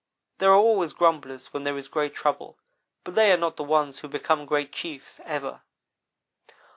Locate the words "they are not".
3.13-3.55